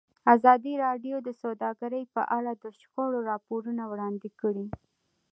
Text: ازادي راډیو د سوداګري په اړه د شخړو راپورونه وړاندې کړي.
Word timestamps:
ازادي 0.35 0.73
راډیو 0.85 1.15
د 1.23 1.29
سوداګري 1.41 2.01
په 2.15 2.21
اړه 2.37 2.51
د 2.55 2.65
شخړو 2.79 3.19
راپورونه 3.31 3.83
وړاندې 3.91 4.29
کړي. 4.41 4.67